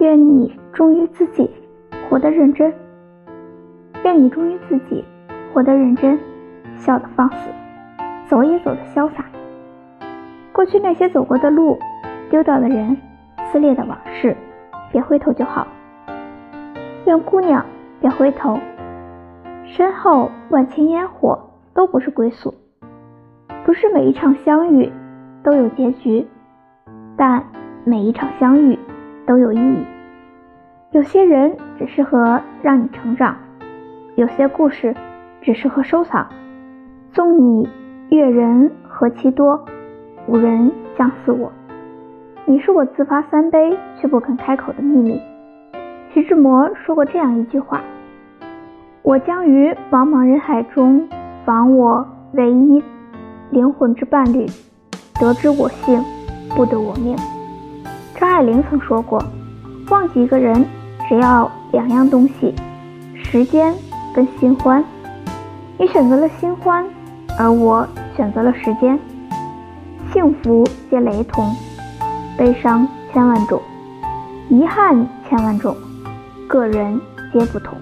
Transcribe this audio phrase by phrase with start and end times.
[0.00, 1.50] 愿你忠于自己，
[2.08, 2.72] 活得认真。
[4.02, 5.04] 愿你忠于自己，
[5.52, 6.18] 活得认真，
[6.78, 7.50] 笑得放肆，
[8.26, 9.26] 走也走得潇洒。
[10.54, 11.78] 过去那些走过的路，
[12.30, 12.96] 丢掉的人，
[13.52, 14.34] 撕裂的往事，
[14.90, 15.66] 别回头就好。
[17.04, 17.62] 愿姑娘
[18.00, 18.58] 别回头，
[19.66, 21.38] 身后万千烟火
[21.74, 22.54] 都不是归宿。
[23.66, 24.90] 不是每一场相遇
[25.44, 26.26] 都有结局，
[27.18, 27.44] 但
[27.84, 28.78] 每一场相遇
[29.30, 29.86] 都有意义。
[30.90, 33.36] 有些人只适合让你成长，
[34.16, 34.92] 有些故事
[35.40, 36.26] 只适合收藏。
[37.12, 37.68] 纵你
[38.08, 39.64] 阅人何其多，
[40.26, 41.52] 无人将似我。
[42.44, 45.20] 你是我自罚三杯却不肯开口的秘密。
[46.12, 47.80] 徐志摩说过这样一句话
[49.02, 51.08] ：“我将于茫茫人海中
[51.44, 52.82] 访我唯一。”
[53.50, 54.44] 灵魂之伴侣，
[55.20, 56.02] 得之我幸，
[56.56, 57.16] 不得我命。
[58.20, 59.18] 张爱玲曾说过
[59.88, 60.62] ：“忘记一个人，
[61.08, 62.54] 只要两样东西，
[63.14, 63.74] 时间
[64.14, 64.84] 跟新欢。
[65.78, 66.84] 你选择了新欢，
[67.38, 68.98] 而我选择了时间。
[70.12, 71.50] 幸福皆雷同，
[72.36, 73.58] 悲伤千万种，
[74.50, 74.94] 遗憾
[75.26, 75.74] 千万种，
[76.46, 77.00] 个人
[77.32, 77.74] 皆不同。”